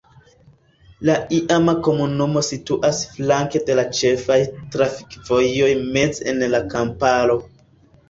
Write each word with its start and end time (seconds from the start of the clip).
La 1.09 1.17
iama 1.39 1.75
komunumo 1.87 2.43
situas 2.49 3.03
flanke 3.19 3.63
de 3.69 3.77
la 3.83 3.87
ĉefaj 4.01 4.41
trafikvojoj 4.79 5.73
meze 5.95 6.31
en 6.37 6.47
la 6.59 6.67
kamparo. 6.77 7.43